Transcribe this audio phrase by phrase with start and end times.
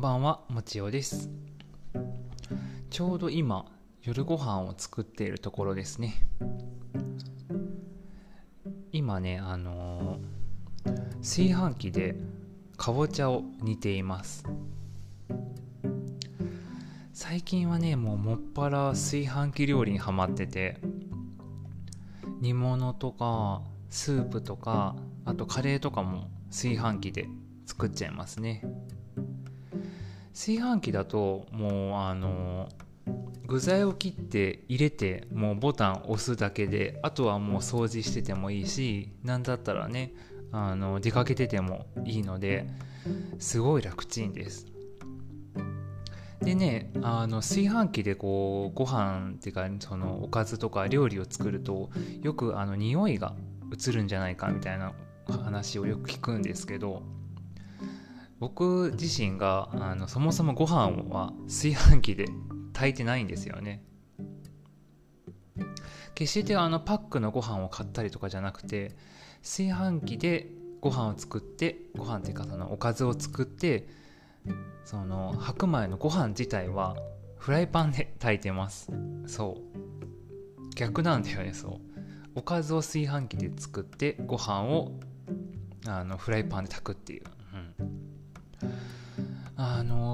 [0.00, 1.28] んばんはもちおです。
[2.88, 3.66] ちょうど今
[4.02, 6.14] 夜ご飯を作っているところですね。
[8.92, 12.16] 今ねあのー、炊飯器で
[12.78, 14.46] かぼちゃを煮ています。
[17.12, 20.78] 最近はねもうもっぱら炊飯器料理にはまってて
[22.40, 23.60] 煮物とか
[23.90, 24.96] スープとか
[25.26, 27.28] あとカレーとかも炊飯器で
[27.66, 28.62] 作っちゃいますね。
[30.32, 32.68] 炊飯器だともうあの
[33.46, 40.12] 具材を切って入れてもうボタン押すだけであとはもう掃除しててもいいし何だったらね
[40.52, 42.66] あの出かけててもいいので
[43.38, 44.66] すごい楽ちんです。
[46.40, 51.90] でねあの炊飯器でこうご飯っていうかそのおかずとか料理を作ると
[52.22, 53.34] よくあの匂いが
[53.72, 54.92] 移るんじゃないかみたいな
[55.26, 57.02] 話をよく聞くんですけど
[58.40, 62.24] 僕自身があのそもそもご飯は炊飯器で
[62.72, 63.84] 炊いてないんですよね。
[66.14, 68.96] 決してあのパックのご飯を買ったりとかじゃなくて
[69.42, 70.48] 炊飯器で
[70.80, 73.86] ご飯を作ってご飯っていうかそのおかずを作って
[74.84, 76.96] その白米のご飯自体は
[77.36, 78.90] フライパンで炊いてます。
[79.26, 80.74] そう。
[80.76, 81.80] 逆なんだよねそう。
[82.34, 84.92] おかずを炊飯器で作ってご飯を
[85.86, 87.24] あのフライパンで炊くっていう、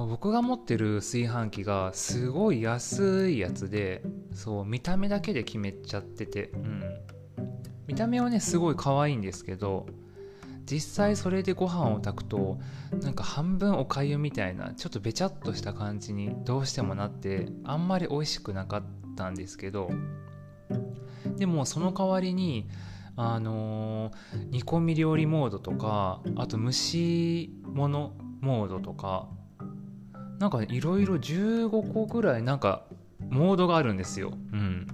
[0.06, 6.82] 僕が持ってる炊飯器がすごい安いやつでそう見た目だけで決めちゃってて、うん、
[7.86, 9.86] 見た目はねすごい可愛いんですけど
[10.64, 12.58] 実際それでご飯を炊くと
[13.00, 18.82] なんか半分おかゆみたいなちょっとべちゃっとした感じにどうしてもなってあんまり美味しくなかっ
[19.16, 19.90] たんですけど
[21.36, 22.68] でもその代わりに
[23.16, 29.28] あのー、煮込み料理モードとかあと蒸し物モードとか
[30.38, 32.84] なんかいろいろ15個ぐらいなんか
[33.30, 34.32] モードがあるんですよ。
[34.52, 34.86] うん。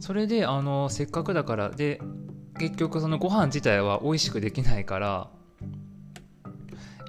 [0.00, 2.00] それであのせっかくだからで
[2.58, 5.28] 結局そのご飯自体は美味しくできないから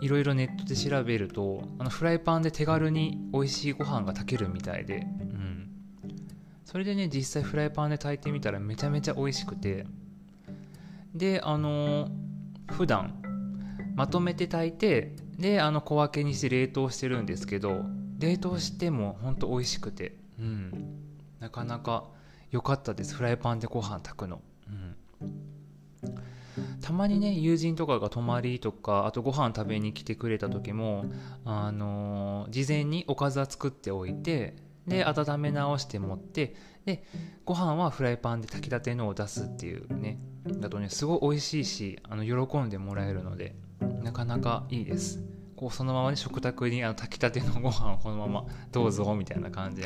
[0.01, 5.69] いろいろネットで調べるとあのフライパンで手軽に美味しいご飯が炊けるみたいで、うん、
[6.65, 9.85] それでね実際フライパンで炊いてみたらめちゃめちゃ美味しくて
[11.13, 12.09] であの
[12.71, 13.21] 普段
[13.95, 17.85] まとめて炊いてであの小分けにして冷凍してるんですけど
[18.19, 20.15] 冷凍してもほんと美味しくて。
[20.37, 20.71] うん。
[21.39, 22.05] なかなか
[22.51, 23.15] 良かったです。
[23.15, 24.41] フライパンでご飯炊くの。
[24.67, 24.95] うん。
[26.81, 31.05] たまにね友人とかが泊まりとかあとご飯食べに来てくれた時も
[31.45, 34.55] あのー、事前におかずは作っておいて
[34.87, 36.55] で温め直して持って
[36.85, 37.03] で
[37.45, 40.19] ご飯はフライパンで炊きたてのを出すっていうね。
[40.45, 43.55] だとねすごい美味しいしあの喜んでもらえるので。
[44.03, 45.23] なかなかいいです。
[45.55, 49.83] こうそのままね食卓にあの炊きたてのご飯をこのままどうぞみたいな感じ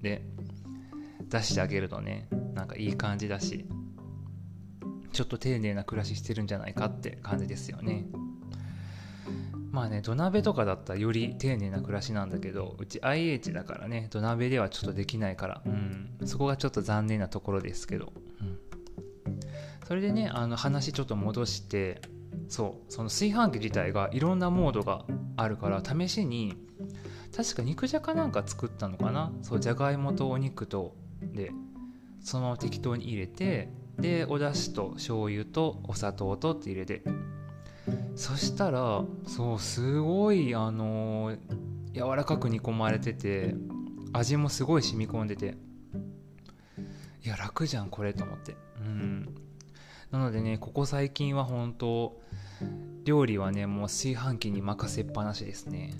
[0.00, 0.22] で
[1.28, 3.66] 出してあげるとねなんかいい感じだし
[5.12, 8.06] ちょっと丁寧な暮らししてるんじゃないかって感じですよね。
[9.70, 18.58] まあね土鍋とかだったらより丁寧な暮らしなんだけどうち IH だからね土鍋ではちょっとできないから、うん、そこがちょっと残念なところですけど、うん、
[19.86, 22.02] それでねあの話ちょっと戻して
[22.48, 25.04] そうその炊飯器自体がいろんなモードが
[25.36, 26.56] あるから試しに
[27.34, 29.32] 確か肉じゃがなんか作ったのかな？
[29.42, 31.50] そうじゃがいもとお肉とで
[32.20, 37.02] そのまま適当に入れてでお出汁と醤油とお砂糖とって入れて。
[38.14, 41.38] そしたらそうすごいあのー、
[41.94, 43.54] 柔らかく煮込まれてて
[44.12, 45.56] 味もすごい染み込んでて。
[47.24, 48.54] いや楽じゃんこれと思って。
[48.80, 49.34] うん。
[50.12, 52.20] なのでねここ最近は本当
[53.04, 55.94] 料理はねもう炊飯器に任せっぱなしですね、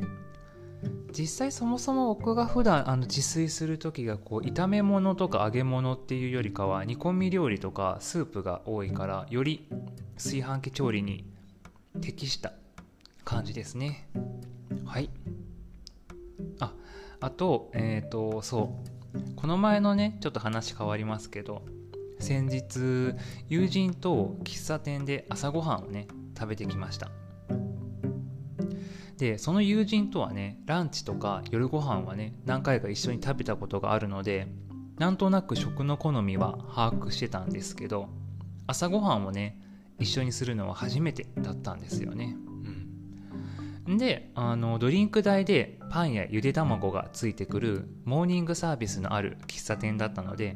[0.00, 9.68] うん、実際そもそも僕が普段あの自炊する時がこう炒め物とか揚げ物っていうよりかは煮込み料理とかスープが多いからより
[10.16, 11.24] 炊飯器調理に
[12.02, 12.52] 適した
[13.24, 14.08] 感じですね。
[14.84, 15.10] はい。
[16.60, 16.72] あ
[17.20, 18.82] あとえっ、ー、とそ
[19.14, 19.34] う。
[19.34, 21.62] この前のねちょっと話変わりますけど
[22.18, 23.14] 先日
[23.48, 27.10] 友人と喫茶店で朝ごはんをね食べてきました。
[29.18, 34.46] でその友人とはねランチとか夜ご飯はね何回か一緒に食べたことがあるので
[34.98, 38.08] なんとなく食の好みは把握してたんですけど
[38.66, 39.60] 朝ごはんをね
[39.98, 42.36] 一緒にするのは初めてだったんですよね、
[43.86, 50.54] うん、であのドリンク代でパンやゆで卵がついてくるモーニングサービスのある喫茶店だったので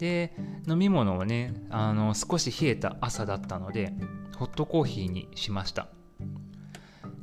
[0.00, 0.32] で
[0.66, 3.92] 飲み物はねあの少し冷えた朝だったので
[4.38, 5.88] ホットコーヒーにしました。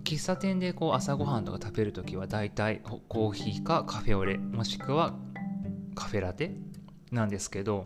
[0.03, 5.15] 喫茶店でこう朝ごはんとか食べる時は大体コーヒーかカフェオレもしくは
[5.95, 6.55] カフェラテ
[7.11, 7.83] なんですけど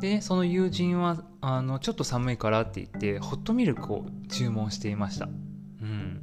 [0.00, 6.22] でその友人はあのちょっと寒いからって言ってホットミルクを注文していました、うん、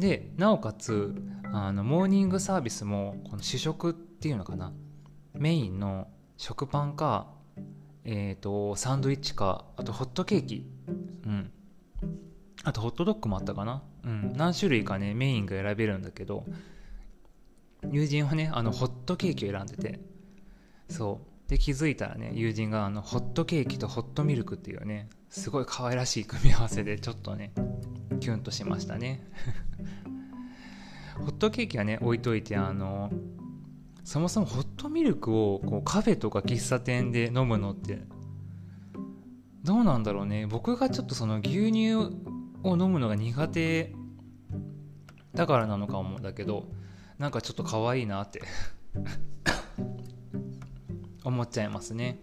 [0.00, 1.14] でなおかつ
[1.52, 4.72] あのモーニングサービスもこの主食っていうのかな
[5.38, 7.28] メインの食パンか、
[8.04, 10.66] えーと、サンドイッチかあとホットケーキ、
[11.26, 11.50] うん、
[12.64, 16.44] あとホットドッグもあったかな、うん、何種類かねメインが選べるんだけど
[17.90, 20.00] 友人はねあのホットケーキを選んでて。
[20.88, 21.28] そう。
[21.48, 27.52] で気づいたらね友人があのホットケーキとホットミルクっていうねすごい可愛らしい組み合わせでちょっとね
[28.20, 29.26] キュンとしましたね。
[31.16, 33.10] ホットケーキはね置いといてあの
[34.08, 37.98] そもそもホットミルクをこうカフェとか喫茶店で飲むのって
[39.62, 40.46] どうなんだろうね。
[40.46, 43.94] 僕がちょっとその牛乳を飲むのが苦手
[45.34, 46.70] だからなのかもだけど
[47.18, 48.40] なんかちょっと可愛いなって
[51.22, 52.22] 思っちゃいますね。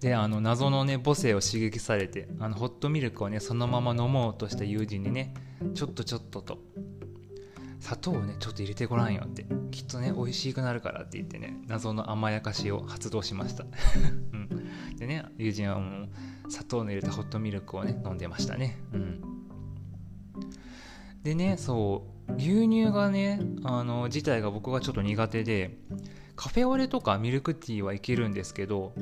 [0.00, 5.34] であの謎のね母性を刺激されてあのホットミルクをねそのまま飲もうとした友人にね
[5.74, 6.71] ちょっとちょっとと
[7.82, 9.44] 砂糖をねちょっと入れてごらんよって。
[9.72, 13.64] きっとね美味しくなるからって言ってね謎の甘やかしを発動しました、
[14.32, 16.08] うん、でね友人はもう
[16.48, 18.78] 砂糖の入れたホットミルクをね飲んでましたね。
[18.92, 19.20] うん。
[21.24, 25.76] でねそう牛乳がねあの自体が僕がちょっと苦手で
[26.36, 28.92] カフェオレとかミルクティーはいけるんですけど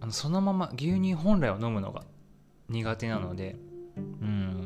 [0.00, 2.04] あのそのまま牛乳本来を飲むのが
[2.68, 3.56] 苦手なので
[3.96, 4.57] うん。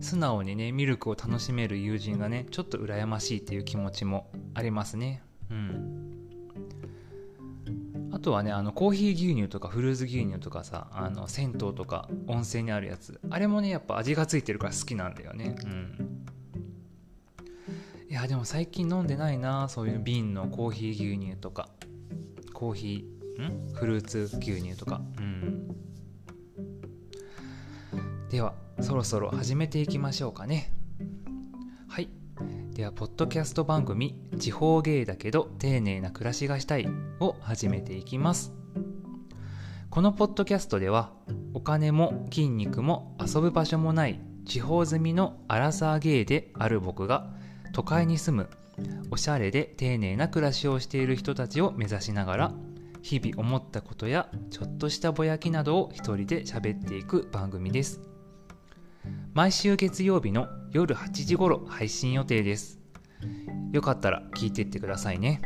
[0.00, 5.22] 素直にねミルクを楽しめる友人がねちょっと羨ましいっていう気持ちもありますね。
[5.50, 6.04] うん。
[8.10, 15.56] あとはねあのコーヒー牛乳とかフルーツ牛乳とかさあの銭湯とか温泉にあるやつあれもねやっぱ味がついてるから好きなんだよね。
[15.64, 16.24] うん。
[18.08, 21.68] いやでも最近飲んでないなそういう瓶のコーヒー牛乳とか。
[22.54, 23.74] コーヒーん？
[23.74, 25.00] フルーツ牛乳とか。
[25.18, 25.57] うん。
[28.80, 30.72] そろそろ始めていきましょうかね。
[31.88, 32.08] はい。
[32.72, 36.88] ではポッドキャスト番組「地方芸だけど丁寧な暮らしがしたい」
[37.18, 38.52] を始めていきます。
[39.90, 41.12] このポッドキャストでは
[41.54, 47.34] お金も筋肉も遊ぶ場所もない地方住みのアラサーゲイである僕が
[47.72, 48.48] 都会に住む
[49.10, 52.54] おしゃれで丁寧な暮らしをしている人たちを目指しながら
[53.02, 58.07] 日々思ったことやちょっとしたぼやきなどを一人で喋っていく番組です。
[59.38, 62.80] 毎週月曜日の夜8時頃配信予定です。
[63.72, 65.40] よかったら聞いてってくださいね。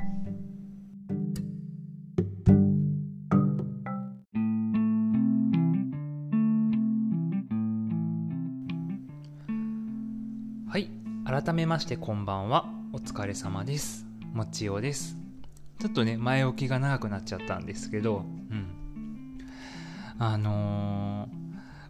[10.70, 10.90] はい。
[11.26, 12.64] 改めましてこんばんは。
[12.94, 14.06] お疲れ様です。
[14.32, 15.18] もちおです。
[15.80, 19.38] ちょっとね前置きが長くなっちゃったんですけどうん。
[20.18, 21.41] あのー、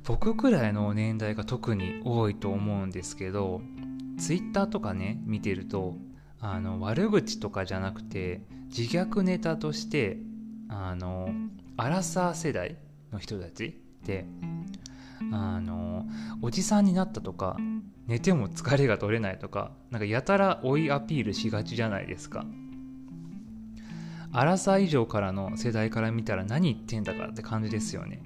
[0.04, 3.60] 僕くらいの年代が特に多いと思うんですけど
[4.18, 5.96] ツイッターとかね見てると
[6.40, 8.42] あの悪口とかじゃなくて
[8.76, 10.18] 自虐ネタとして
[10.68, 11.28] あの
[11.76, 12.76] アラサー世代
[13.12, 13.70] の人たちっ
[14.04, 14.26] て
[15.32, 16.06] あの
[16.40, 17.56] おじさんになったとか
[18.08, 22.44] 寝ても疲れが取れないとかなんかやたら追いアピールしがちじゃないですか。
[24.34, 28.22] アラサー以上からの世代から見たら何言ってんだかって感じですよね。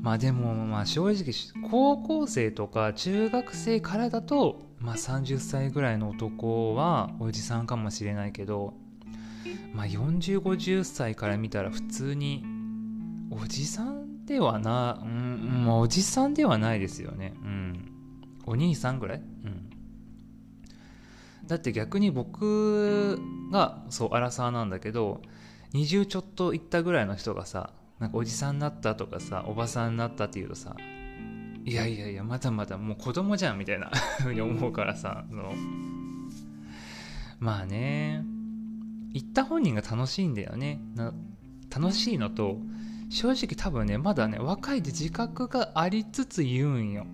[0.00, 1.32] まあでもまあ正直
[1.70, 8.74] 高校生とか中学生からだとまあ30歳ぐらいの男はおじさんかもしれないけど
[9.72, 12.44] まあ4050歳から見たら普通に
[13.30, 17.34] おじさんではな、うん、まあ、おじさんではないですよね。
[17.42, 17.92] うん。
[18.46, 19.18] お兄さんぐらい？
[19.18, 19.70] うん。
[21.46, 23.18] だって逆に僕
[23.50, 25.22] が、そう、アラサーなんだけど、
[25.72, 30.76] 20ちょっといったぐらいの人がさ、なんかおじさんになったとかさ、おばさんになったっていうとさ、
[31.64, 33.90] いやいやいや、まだまだもう子供じゃんみたいな
[34.22, 35.52] ふうに思うからさ、その
[37.38, 38.24] まあね、
[39.12, 40.80] 行った本人が楽しいんだよね。
[41.70, 42.60] 楽しいのと、
[43.10, 47.06] 正直多分ねまだね若いで自覚がありつつ言うんよ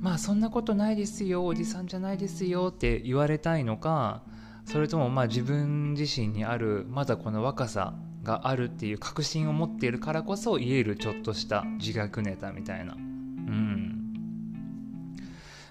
[0.00, 4.22] まあそんなことないですよおじさんじゃないですよって言われたいのか
[4.64, 7.94] それともまあ自分自身にあるまだこの若さ
[8.30, 12.94] があるっていう確信を持っているからこそ言えるちょっとした自虐ネタみたいな。
[12.94, 13.96] うん。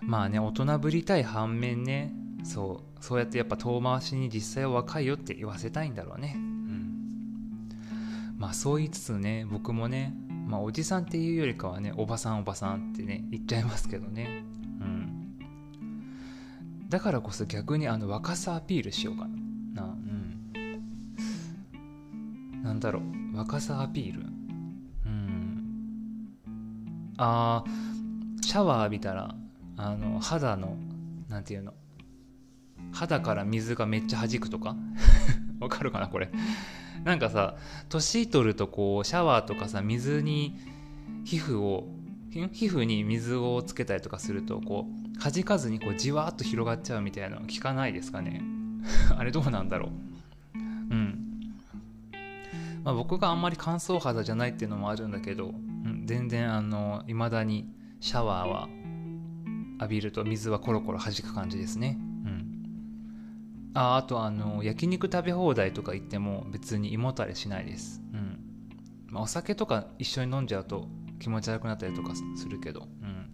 [0.01, 2.13] まあね大人ぶりたい反面ね。
[2.43, 6.33] そうそうやってやっぱ遠回しに実際は若いよって言わせたいんだろうね。
[6.35, 8.35] うん。
[8.37, 10.13] まあそう言いつつね僕もね
[10.47, 14.43] まあおじさんっていうよりかはねおばさんおばさんってね言っちゃいますけどね。
[14.81, 15.39] うん。
[16.89, 19.38] だからこそ逆にあの若さアピールしようかな。
[22.63, 23.01] なんだろ
[23.33, 23.37] う。
[23.37, 24.21] 若さアピール。
[25.05, 26.33] うん。
[27.17, 27.63] あ
[28.41, 29.35] シャワー浴びたら
[29.77, 30.77] あの肌の
[31.29, 31.73] なんていうの。
[32.91, 34.75] 肌から水がめっちゃ弾くとか？
[35.59, 36.29] わかるかなこれ。
[37.03, 37.55] なんかさ
[37.87, 40.57] 年取るとこうシャワーとかさ水に
[41.23, 41.87] 皮膚を
[42.31, 44.85] 皮膚に水をつけたりとかするとこ
[45.15, 48.41] う弾かずにこうじわっと広がっちゃうみたいなの聞かないですかね？
[49.17, 49.89] あれどうなんだろう？
[52.83, 57.69] まあ、僕があんまり乾燥肌じゃないっていうのもあるんだけど、うん、全然あの未だに
[57.99, 58.69] シャワーは
[59.79, 61.97] 浴びると水はコロコロ弾く感じですね。
[61.99, 63.71] うん。
[63.73, 68.01] ああとあの焼肉食べ放題とか行っても別に胃もたれしないです。
[68.13, 68.39] うん。
[69.07, 70.87] まあ、お酒とか一緒に飲んじゃうと
[71.19, 73.29] 気持ち悪くなったりとかするけど、うん、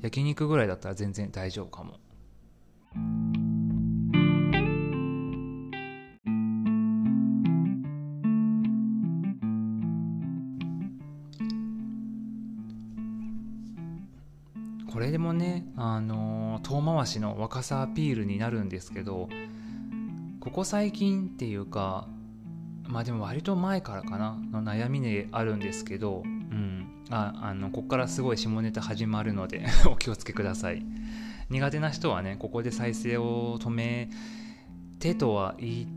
[0.00, 1.98] 焼肉ぐらいだったら全然大丈夫かも。
[17.04, 19.28] 回しの若さアピールになるんですけど
[20.40, 22.08] ここ最近っていうか
[22.84, 30.84] まあでも割と前からかなの悩みであるんですけど、うん、ああのここからすごい下ネタ始まるので お気をつけください。
[31.50, 34.08] 苦手な人はねここで再生を止め
[34.98, 35.88] てとは言い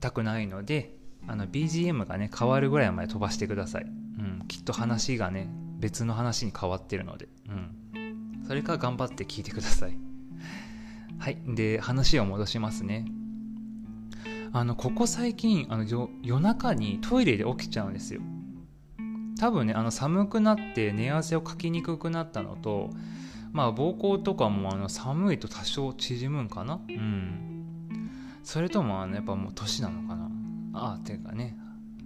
[0.00, 0.96] たくないので
[1.28, 10.11] あの BGM がね変わるぐらいまで飛ばしてください、うん、きっと話がね別の話に変わってるので、うん、それか頑張って聞いてください。
[11.22, 11.38] はい。
[11.46, 13.04] で話を戻しますね。
[14.52, 18.20] あのここ最近あの夜中にトイレで起きちゃうんですよ。
[19.38, 22.90] 多分ねあの寒くなって寝汗をかきにくくなったのと
[23.52, 26.80] まあ膀胱とかもあの寒いと多少縮むんかな？
[26.88, 27.70] うん。
[28.42, 30.28] それともあのやっぱもう年なのかな？
[30.74, 31.56] ああっていうかね。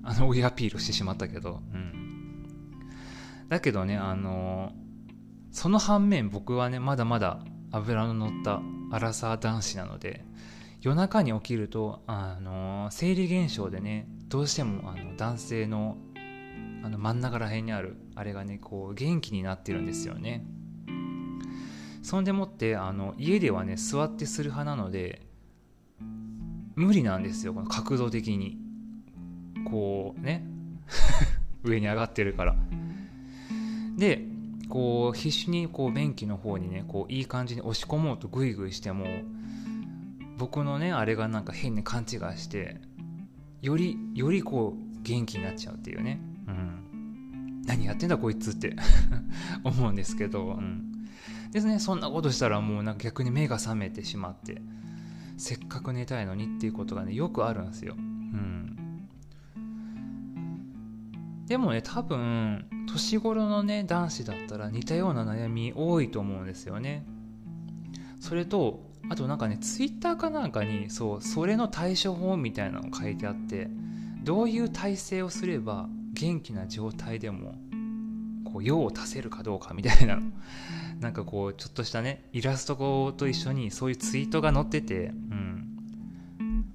[0.04, 1.62] あの親アピールしてしまったけど。
[1.72, 1.92] うん。
[3.48, 4.72] だけどねあの
[5.52, 7.40] その反面僕はねまだまだ
[7.72, 10.24] 脂の乗ったアラサー男子なので
[10.80, 15.96] 夜中に起きると、あの生理現象でねどうしてもあの男性の
[16.84, 20.44] あの真ん中ら辺にあるあれがねこう元気になってるんですよね。
[22.02, 25.26] そんでもってあの家ではね座ってする派なので
[26.76, 28.58] 無理なんですよこの角度的に。
[29.68, 30.46] こうね。
[31.64, 32.54] 上に上がってるから。
[33.96, 34.24] で
[34.68, 39.06] こう必死にこう便器の方にねこういい感じに押し込もうとグイグイしても
[40.38, 42.76] 僕のねあれがなんか変に勘違いして
[43.62, 48.76] よりよりこう元気になっちゃうっていうね、うん、何やってんだこいつって
[49.64, 51.06] 思うんですけど、うん、
[51.52, 54.60] ですねそんなことしたらもうなんか逆に目が覚めてしまって
[55.36, 59.08] せっかく寝たいのにっていうことがねよくあるんですよ、うん、
[61.46, 67.04] でもね多分年頃のね男子だったら似たような悩み多いと思うんですよね。
[68.20, 73.68] それとあとなんかねツイッターかなんかにそうそれの対処法みたいなの書いてあって
[74.24, 77.54] どういう体勢をすれば元気な状態でも
[78.44, 80.20] こう用を足せるかどうかみたいな。
[81.00, 86.74] なんかこうちょっとしたねイラストと一緒にそういうツイートが載ってて、うん、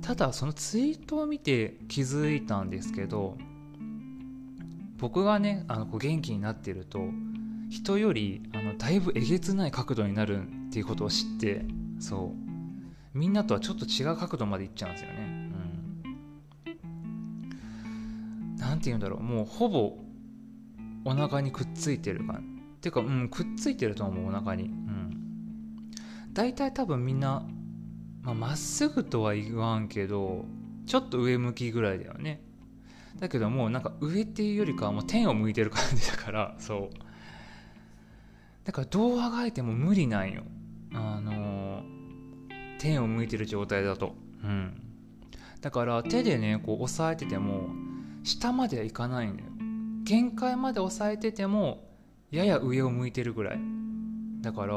[0.00, 3.38] ただそのツイートを見て気づいたんですけど
[5.02, 7.00] 僕がねあのこう元気になってると
[7.70, 11.64] 人よりあのだいぶえげつない角度になるっていうことを知って
[11.98, 12.52] そう。
[13.12, 15.16] みんなとはちょっと違う角度までいっちゃうんですよね。
[16.64, 18.56] うん。
[18.58, 19.22] 何て言うんだろう。
[19.22, 19.98] もうほぼ
[21.04, 22.36] お腹にくっついてるかっ
[22.80, 24.64] ていうかうんくっついてると思うお腹に。
[24.64, 25.90] うん。
[26.32, 27.44] 大体多分みんな
[28.22, 30.44] まあ、まっすぐとは言わんけど
[30.86, 32.40] ちょっと上向きぐらいだよね。
[33.18, 36.96] だけどもなんか上っていうよりかはもう天を向いてる感じだから そう。
[38.64, 40.42] だからどうあがいても無理なんよ。
[40.92, 41.82] あの
[42.78, 44.14] 天を向いてる状態だと。
[44.42, 44.82] うん。
[45.60, 47.70] だから手でねこう押さえてても
[48.24, 49.48] 下まではいかないんだよ。
[50.04, 51.88] 限界まで押さえてても
[52.30, 53.60] やや上を向いてるぐらい。
[54.40, 54.76] だから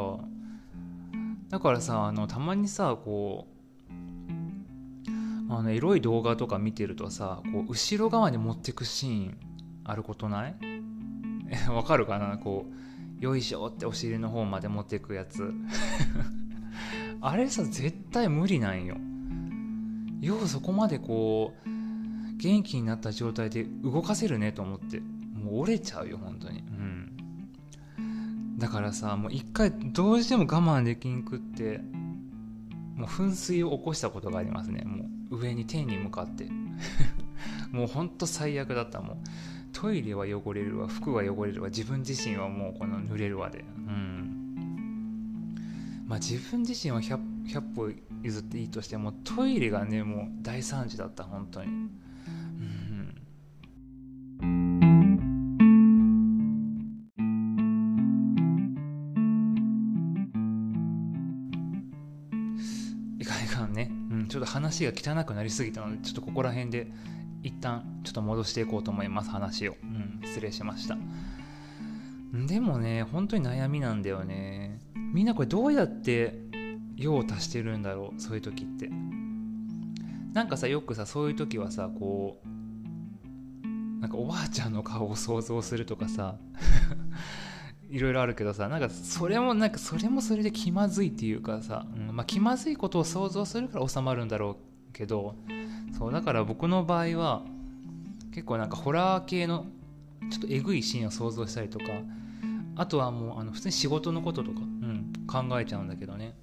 [1.50, 3.55] だからさあのたまにさこう
[5.50, 9.38] あのエロい動画とか見てるとさこう後ろ側に持ってくシーン
[9.84, 10.56] あることない？
[11.70, 12.38] わかるかな？
[12.38, 12.66] こ
[13.20, 15.54] うよいしょってお尻の方まで持ってくやつ。
[17.22, 18.98] あれさ絶対無理なんよ。
[20.22, 21.70] ようそこまでこう
[22.38, 25.00] 元気になった状態で動かせるねと思って。
[25.00, 26.60] ももう折れちゃうよ本当に。
[26.60, 28.58] うん。
[28.58, 31.82] だからさもう一回どうしても我慢できんくって
[32.96, 35.15] もう噴水を起こしたことがありますねもう。
[35.30, 36.48] 上に天に向かって。
[37.72, 39.18] もうほんと最悪だったもう
[39.74, 43.60] トイレは汚れるわ服は汚れるわ自分自身はもうこの濡れるわで。
[43.60, 44.46] うん。
[46.08, 47.92] まあ自分自身は 100, 100歩
[48.24, 51.90] 譲っていいとしてもトイレがねもう大惨事だった本当に。
[64.28, 66.88] ちょっと話が汚くなりすぎたのでちょっとここら辺で
[67.44, 70.98] 一旦ちょっと戻していこうと思います話を、うん、失礼しました。
[72.48, 74.82] でもね本当に悩みなんだよね。
[75.14, 76.40] みんなこれどうやって
[76.96, 78.90] 用を足してるんだろうそういう時って。
[80.34, 82.48] なんかさよくさそういう時はさこう
[84.02, 86.36] なんかおばあちゃんの顔を想像するとかさ。
[87.90, 92.16] いろいろあるけどさなんかそれもなんかそれもそれで気まずいっていうかさ、うん。
[92.16, 94.58] まあ、気まずいことを想像するから収まるんだろ
[94.90, 95.36] うけど
[95.98, 97.44] そうだから僕の場合は
[98.32, 99.66] 結構なんかホラー系の
[100.32, 101.86] ちょっとえぐいシーンを想像したりとか
[102.76, 106.36] あとはもうあの普通に仕事のこととか、うん、考えちゃうんだけどね。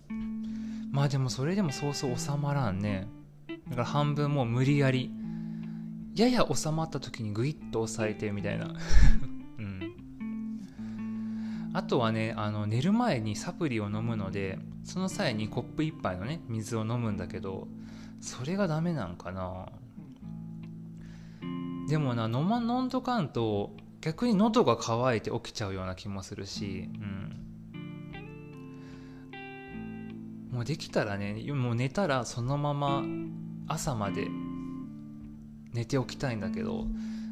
[0.91, 3.09] まあでもそれでもそうそう収まらんね。
[3.69, 5.11] だから半分もう無理やり
[6.15, 8.67] やや収まった時にグイッと押さえてみたいな。
[8.67, 9.32] うん
[11.75, 17.67] あとはねあの寝る前にサプリを飲むのでその際にコップ1杯のね水を飲むんだけど
[18.21, 19.67] それがダメなんかな。
[21.89, 26.99] でもな飲ま飲んどかんと逆に喉が渇いて起きちゃうような気もするし、う
[29.37, 33.03] ん、もうできたらねもう寝たらそのまま
[33.67, 34.29] 朝まで
[35.73, 36.87] 寝ておきたいんだけど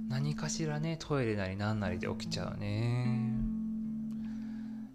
[0.08, 3.39] 何かしらねトイレなり何なりで起きちゃうね。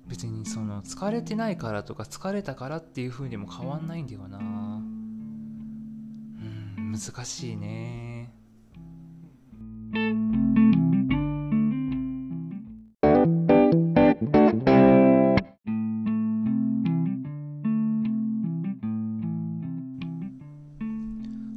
[0.08, 4.38] 別にその疲れてないからとか疲れたからっていう風にも変わんないんだよな。
[4.38, 4.92] うん
[6.92, 8.32] 難しいね。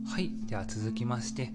[0.07, 1.53] はいでは続きまして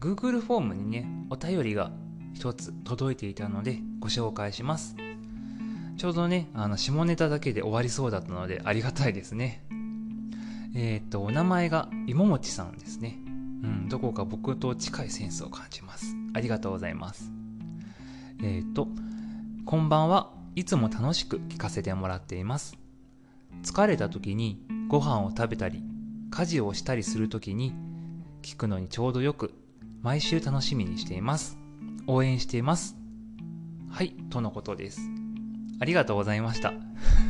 [0.00, 1.92] Google フォームにねお便りが
[2.34, 4.96] 一つ届いていたのでご紹介します。
[5.96, 9.64] ちょうどねあの下ネタだけで終わりそうだったのでありがたいですね
[10.74, 13.28] えっ、とお名前がいももちさんですねう
[13.66, 17.30] んどこか僕と近いセンスを感じますありがとうございます
[18.42, 18.88] えっ、と
[19.64, 22.76] こんばんはいつも楽しく聞かせてもらっています
[23.62, 25.82] 疲れた時にご飯を食べたり
[26.30, 27.74] 家事をしたりする時に
[28.42, 29.54] 聞くのにちょうどよく、
[30.02, 31.56] 毎週楽しみにしています。
[32.06, 32.96] 応援しています。
[33.88, 35.00] はい、とのことです。
[35.82, 36.72] ありがとうございました。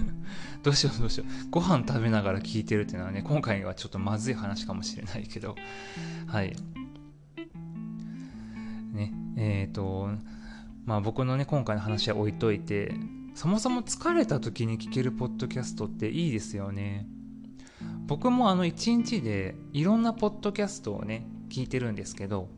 [0.62, 1.50] どうしようどうしよう。
[1.50, 5.56] ご飯食べながら聞いてるっていうのはね、今回はちょっとまずい話かもしれないけど、
[6.26, 6.54] はい。
[8.92, 10.10] ね、えっ、ー、と、
[10.84, 12.94] まあ僕のね、今回の話は置いといて、
[13.34, 17.06] そもそも疲れた時に聞けるポッドキャストっていいですよね。
[18.06, 22.48] 僕もあの一日でいろんなポッドキャストをね聞いてるんですけど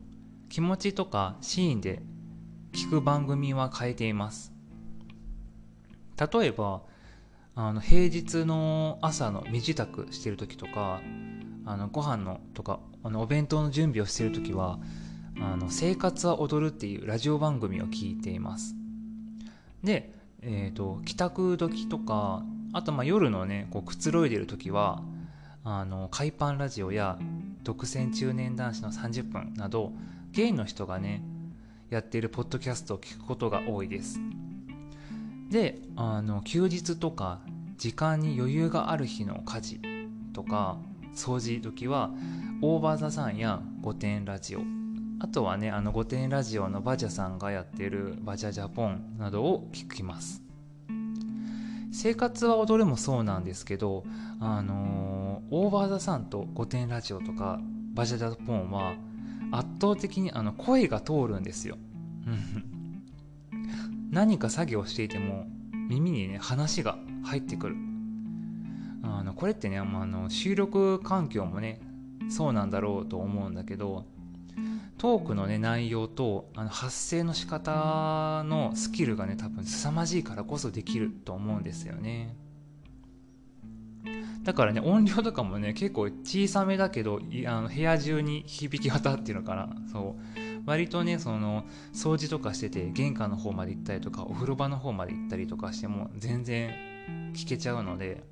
[0.49, 2.01] 気持ちとかシーンで
[2.73, 4.54] 聞く番組は変えています
[6.17, 6.81] 例えば
[7.55, 11.01] あの平日の朝の身支度してる時とか
[11.65, 14.79] あのご飯のとかあのお弁当の準備をしてる時は
[15.39, 18.75] あの生活は踊るっていうラジオ番組を聞いています。
[19.83, 25.01] で、えーと、帰宅時とかあとまあ夜のねこうくつろいでる時は
[25.63, 27.17] あの海パンラジオや
[27.63, 29.91] 独占中年男子の30分など
[30.31, 31.23] ゲイの人がね
[31.89, 34.19] やっているポッドキャストを聞くことが多いです。
[35.49, 37.39] であの休日とか
[37.77, 39.79] 時間に余裕がある日の家事
[40.33, 40.77] とか
[41.15, 42.11] 掃除時は
[42.61, 44.61] オーバーザさんや御殿ラジオ。
[45.19, 50.41] あとはねあの御殿ラジオのバジャさんがやってるバジャジャポンなどを聞きます。
[51.91, 54.03] 生活は踊るもそうなんですけど
[54.41, 57.61] あのー、オーバーザさんと御殿ラジオとか
[57.93, 58.95] バジャダポンは
[59.51, 61.77] 圧倒的にあの声が通るんですよ。
[64.15, 65.45] 何か作業していても
[65.89, 67.75] 耳にね話が入ってくる。
[69.03, 71.81] あのこれってね、まあ、あの収録環境もね
[72.29, 74.05] そうなんだろうと思うんだけど
[74.97, 82.37] トークのね内容とあの発声の仕方のスキルがね多分凄まじいからこそできると思うんですよね。
[84.43, 89.75] だからね音量とかもね結構小さめだけどあの部屋中に響き渡っていうのかな。
[89.91, 90.44] そう。
[90.65, 96.73] 割とねその掃除とかしてて玄関の方まで行ったりとかお風呂場の方まで行ったりとかしても全然
[97.33, 98.23] 聞けちゃうので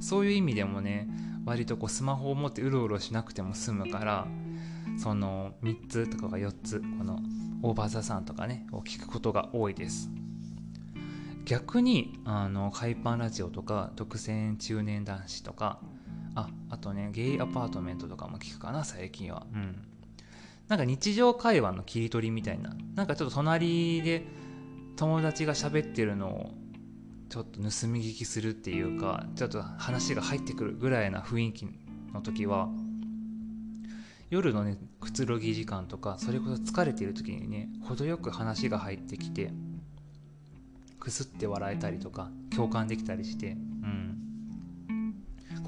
[0.00, 1.08] そういう意味でもね
[1.44, 4.26] 割とこうスマホを持ってうろうろしなくても済むから
[4.98, 7.20] その3つとかが4つこの
[7.62, 10.10] オーバーザさんとかねを聞くことが多いです。
[11.44, 15.80] 逆にあの海パンラジオとか独占中年男子とか
[16.34, 19.46] ああとねゲイアパートメントとかも聞くかな最近は。
[19.52, 19.76] うん。
[20.70, 22.76] なんか日常会話の切り取りみたいな。
[22.94, 24.24] なんかちょっと隣で
[24.94, 26.50] 友達が喋ってるのを
[27.28, 31.66] ちょっと盗み聞きするっていうかちょっと話が入ってくるぐらいな雰囲気
[32.14, 32.68] の時は
[34.30, 39.52] 夜のねくつろぎ時間とかそれこそ疲れてる時にね程よく話が入ってきて
[41.00, 44.16] くすって笑えたりとか共感できたりしてうん。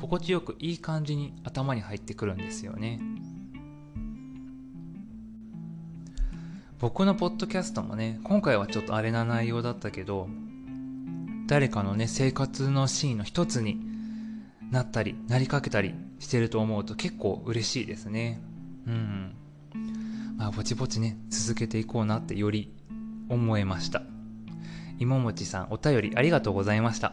[0.00, 3.00] 心地よくいい感じに頭に入ってくるんですよね。
[6.82, 10.28] 僕のポッドキャストもね今回はちょっとあれな内容だったけど
[11.46, 13.78] 誰かのね生活のシーンの一つに
[14.72, 18.42] なったりなりかけたりしてると思うと結構嬉しいですね。
[18.88, 19.34] うん。
[20.36, 22.74] まあぼちぼちね続けていこうなってより
[23.28, 24.02] 思えました。
[24.98, 27.12] 芋餅さんお便りありがとうございました。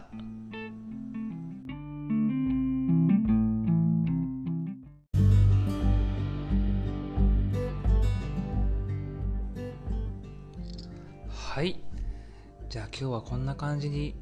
[12.70, 14.14] じゃあ今日はこんな感じに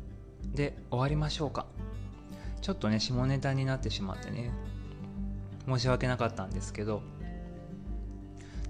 [0.55, 1.67] で終わりましょうか。
[2.63, 4.51] ちょっとね下ネタになってしまってね。
[5.69, 7.03] 申し訳なかったんですけど。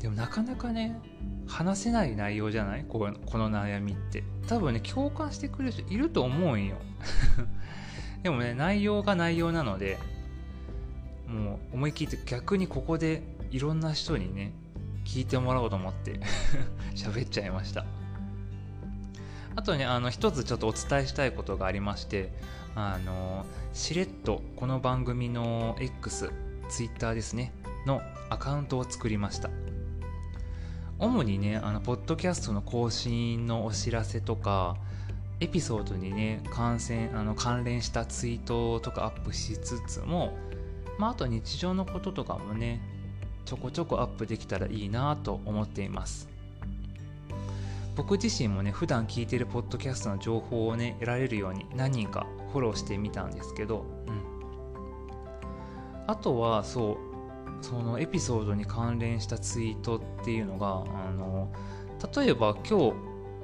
[0.01, 0.99] でもなかなかね
[1.47, 2.85] 話せない内容じゃない？
[2.89, 4.25] このこの悩みって。
[4.49, 6.75] 多分ね共感してくれる人いると思うんよ。
[8.25, 9.97] でもね内容が内容なので
[11.29, 14.53] もう思い切って逆にここでいろんな人にね
[15.05, 16.19] 聞いてもらおうと思って
[16.97, 17.87] 喋っちゃいました。
[19.59, 22.31] あとねあの一つちょっとお伝えしたいことがありまして
[22.77, 23.45] あの
[23.75, 26.31] しれっとこの番組の X、
[26.69, 27.53] Twitter ですね
[27.85, 29.51] のアカウントを作りました。
[31.01, 34.77] 主にねあのポッドキャストの更新のお知らせとか
[35.41, 40.39] エピソードにね関連あの関連したツイートとかアップしつつも、
[40.99, 42.81] まあ、あと日常のこととかもね
[43.45, 46.28] ちょこちょこアップできたらいいなと思っています。
[47.99, 54.23] 僕自身もね普段聞いてるポッドキャストの情報をね得られるように何人かフォローしてみたんですけど、うん、
[56.07, 61.53] あとはそうそのエピソードに関連したツイートっていうのがあの
[62.15, 62.95] 例えば今日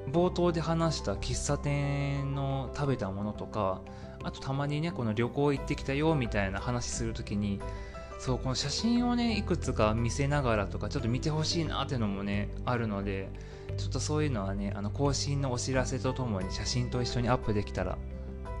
[0.09, 3.81] 冒頭で話した喫茶店の食べたものとか
[4.23, 7.59] あとたまにねこの旅行行ってきたよみたいな話するときに
[8.19, 13.29] そうこの写真をねいくつか見せながらとかちょっと見てほしいなっていうのもねあるので
[13.77, 17.97] ちょっとそういうのはねあの更新のお知らせとともに写真と一緒にアップできたら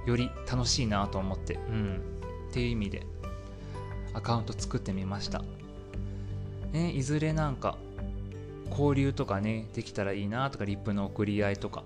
[0.05, 2.01] より楽しいなと思ってうん
[2.49, 3.05] っていう意味で
[4.13, 5.43] アカウント作ってみました。
[6.71, 7.77] ね、いずれなんか
[8.69, 11.83] 交流とかねできたらいいなとかリップの送り合いとか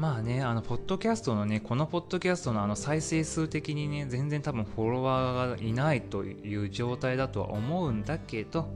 [0.00, 8.66] まあねあのポッドキャストのねこのポッドキャストのあの再生数的にね全然多分フォロワーがいないという状態だとは思うんだけど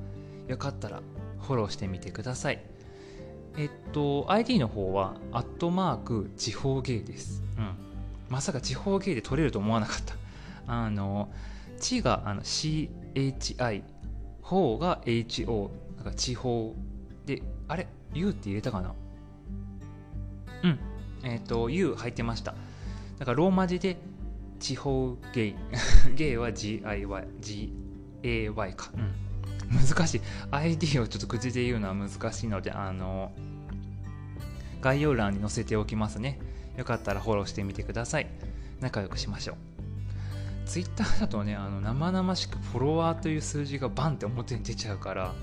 [0.48, 1.00] よかったら
[1.40, 2.62] フォローしてみてください。
[3.56, 7.42] えっと ID の方はアットマーク地方芸です。
[7.56, 7.74] うん。
[8.28, 10.14] まさか地方芸で取れると思わなかった。
[10.66, 11.30] あの
[11.80, 13.82] 地があの CHI
[14.42, 16.74] 方が HO なんか地方
[17.24, 18.94] であれ？U って入れたかな？
[20.64, 20.78] うん。
[21.24, 22.54] えっ、ー、と U 入ってました。
[23.18, 23.96] だからローマ字で
[24.60, 25.54] 地方ゲ イ
[26.14, 27.06] ゲイは GIY
[28.22, 30.20] GAY か、うん、難しい。
[30.50, 33.32] ID をちょっと口で言うのは難しいのであの
[34.80, 36.38] 概要欄に載せておきますね。
[36.76, 38.26] よかったらフォローしてみてください。
[38.80, 39.56] 仲良くしましょう。
[40.66, 45.34] ツイッターだとねあの生々しくフォロワーという数字がバンって表に出ちゃうから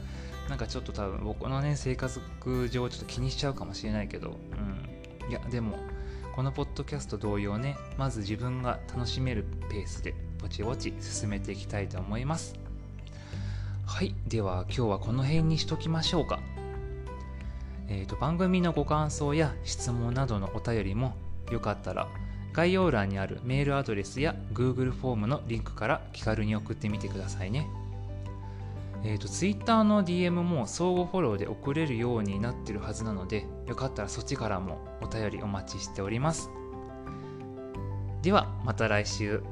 [0.50, 4.81] なんかちょっと多分僕のね生活上ちょっと気にしちゃうかもしれないけど、うん、
[5.32, 5.80] いやでも
[6.36, 12.54] このポッドキャスト同様ねまず自分が楽しめるペースでぼちぼち進めていきたいと思います
[13.86, 16.41] はいでは今日はこの辺にしときましょうか
[17.88, 21.15] えーと番組のご感想や質問などのお便りも
[21.50, 22.10] よかったら
[22.52, 27.70] 概要欄にあるメールアドレスや Google フォームのリンクから気軽に送ってみてくださいね。
[29.04, 36.52] えっ、ー、と、Twitter の DM も相互フォローで送れるようになってるはずなので、よかったらそっちからもお便りお待ちしております。
[38.22, 39.44] では、また来週。